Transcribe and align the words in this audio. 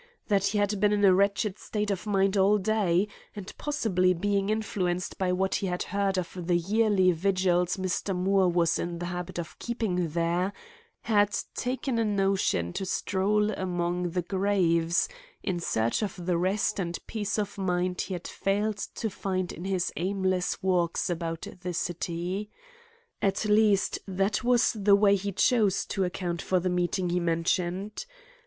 That 0.29 0.45
he 0.45 0.57
had 0.57 0.79
been 0.79 0.91
in 0.91 1.05
a 1.05 1.13
wretched 1.13 1.59
state 1.59 1.91
of 1.91 2.07
mind 2.07 2.35
all 2.35 2.57
day, 2.57 3.07
and 3.35 3.55
possibly 3.59 4.15
being 4.15 4.49
influenced 4.49 5.15
by 5.19 5.31
what 5.31 5.53
he 5.61 5.67
had 5.67 5.83
heard 5.83 6.17
of 6.17 6.47
the 6.47 6.57
yearly 6.57 7.11
vigils 7.11 7.77
Mr. 7.77 8.15
Moore 8.15 8.49
was 8.49 8.79
in 8.79 8.97
the 8.97 9.05
habit 9.05 9.37
of 9.37 9.59
keeping 9.59 10.09
there, 10.09 10.53
had 11.01 11.37
taken 11.53 11.99
a 11.99 12.03
notion 12.03 12.73
to 12.73 12.83
stroll 12.83 13.51
among 13.51 14.09
the 14.09 14.23
graves, 14.23 15.07
in 15.43 15.59
search 15.59 16.01
of 16.01 16.25
the 16.25 16.35
rest 16.35 16.79
and 16.79 16.97
peace 17.05 17.37
of 17.37 17.55
mind 17.59 18.01
he 18.01 18.15
had 18.15 18.27
failed 18.27 18.77
to 18.95 19.07
find 19.07 19.51
in 19.51 19.65
his 19.65 19.93
aimless 19.97 20.63
walks 20.63 21.11
about 21.11 21.45
the 21.61 21.75
city. 21.75 22.49
At 23.21 23.45
least, 23.45 23.99
that 24.07 24.43
was 24.43 24.73
the 24.73 24.95
way 24.95 25.15
he 25.15 25.31
chose 25.31 25.85
to 25.85 26.03
account 26.03 26.41
for 26.41 26.59
the 26.59 26.69
meeting 26.71 27.11
he 27.11 27.19
mentioned. 27.19 28.07